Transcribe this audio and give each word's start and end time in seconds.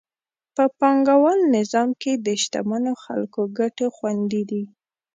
په 0.55 0.63
پانګوال 0.79 1.39
نظام 1.55 1.89
کې 2.01 2.13
د 2.25 2.27
شتمنو 2.41 2.93
خلکو 3.03 3.41
ګټې 3.59 3.87
خوندي 3.95 4.43
دي. 4.49 4.63